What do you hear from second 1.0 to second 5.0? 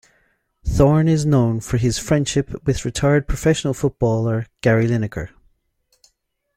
is known for his friendship with retired professional footballer Gary